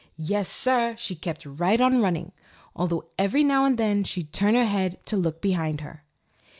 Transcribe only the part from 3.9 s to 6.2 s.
she'd turn her head to look behind her.